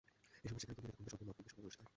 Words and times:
এ 0.43 0.45
সময় 0.49 0.61
সেখানে 0.63 0.77
দলীয় 0.79 0.91
নেতা 1.01 1.17
কর্মীদের 1.17 1.17
সঙ্গে 1.17 1.25
মতবিনিময় 1.37 1.53
সভাও 1.53 1.63
অনুষ্ঠিত 1.67 1.81
হয়। 1.83 1.89